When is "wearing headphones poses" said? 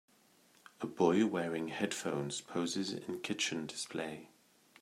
1.27-2.91